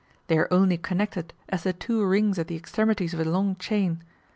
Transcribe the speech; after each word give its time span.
They 0.25 0.37
are 0.39 0.51
only 0.51 0.77
connected 0.79 1.31
as 1.49 1.61
the 1.61 1.73
two 1.73 2.03
rings 2.03 2.39
at 2.39 2.47
the 2.47 2.55
extremities 2.55 3.13
of 3.13 3.19
a 3.19 3.23
long 3.25 3.55
chain. 3.57 4.01